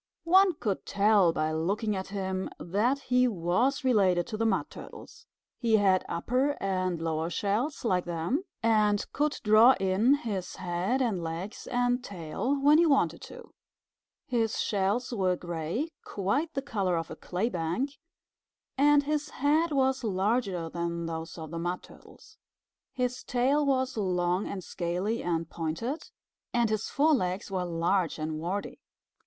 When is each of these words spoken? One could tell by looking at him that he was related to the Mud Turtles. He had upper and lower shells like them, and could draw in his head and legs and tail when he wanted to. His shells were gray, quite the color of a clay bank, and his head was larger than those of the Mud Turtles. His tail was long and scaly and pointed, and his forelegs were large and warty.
One 0.25 0.55
could 0.55 0.83
tell 0.87 1.31
by 1.31 1.51
looking 1.51 1.95
at 1.95 2.07
him 2.07 2.49
that 2.59 2.97
he 3.01 3.27
was 3.27 3.83
related 3.83 4.25
to 4.25 4.35
the 4.35 4.47
Mud 4.47 4.71
Turtles. 4.71 5.27
He 5.59 5.77
had 5.77 6.03
upper 6.09 6.57
and 6.59 6.99
lower 6.99 7.29
shells 7.29 7.85
like 7.85 8.05
them, 8.05 8.41
and 8.63 9.05
could 9.13 9.37
draw 9.43 9.73
in 9.79 10.15
his 10.15 10.55
head 10.55 11.03
and 11.03 11.21
legs 11.21 11.67
and 11.67 12.03
tail 12.03 12.59
when 12.59 12.79
he 12.79 12.85
wanted 12.87 13.21
to. 13.29 13.53
His 14.25 14.59
shells 14.59 15.13
were 15.13 15.35
gray, 15.35 15.91
quite 16.03 16.51
the 16.55 16.63
color 16.63 16.97
of 16.97 17.11
a 17.11 17.15
clay 17.15 17.49
bank, 17.49 17.91
and 18.79 19.03
his 19.03 19.29
head 19.29 19.71
was 19.71 20.03
larger 20.03 20.67
than 20.67 21.05
those 21.05 21.37
of 21.37 21.51
the 21.51 21.59
Mud 21.59 21.83
Turtles. 21.83 22.39
His 22.91 23.21
tail 23.23 23.63
was 23.63 23.95
long 23.97 24.47
and 24.47 24.63
scaly 24.63 25.21
and 25.21 25.47
pointed, 25.47 26.09
and 26.55 26.71
his 26.71 26.89
forelegs 26.89 27.51
were 27.51 27.65
large 27.65 28.17
and 28.17 28.39
warty. 28.39 28.79